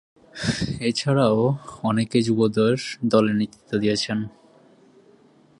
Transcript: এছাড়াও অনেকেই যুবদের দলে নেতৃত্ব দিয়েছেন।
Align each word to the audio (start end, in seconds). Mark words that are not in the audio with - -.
এছাড়াও 0.79 1.39
অনেকেই 1.83 2.23
যুবদের 2.23 2.75
দলে 3.03 3.31
নেতৃত্ব 3.33 3.71
দিয়েছেন। 3.77 4.19